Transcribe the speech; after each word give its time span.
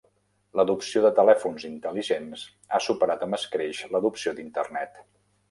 L'adopció 0.59 1.03
de 1.03 1.11
telèfons 1.19 1.65
intel·ligents 1.69 2.47
ha 2.71 2.81
superat 2.87 3.27
amb 3.27 3.39
escreix 3.41 3.85
l'adopció 3.93 4.35
d'Internet. 4.41 5.01